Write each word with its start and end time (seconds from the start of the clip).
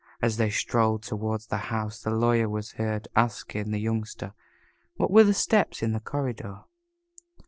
As 0.19 0.37
they 0.37 0.49
strolled 0.49 1.03
toward 1.03 1.41
the 1.41 1.57
house 1.69 2.01
the 2.01 2.09
Lawyer 2.09 2.49
was 2.49 2.71
heard 2.71 3.07
asking 3.15 3.69
the 3.69 3.77
Youngster, 3.77 4.33
"What 4.95 5.11
were 5.11 5.23
the 5.25 5.31
steps 5.35 5.83
in 5.83 5.91
the 5.93 5.99
corridor?" 5.99 6.61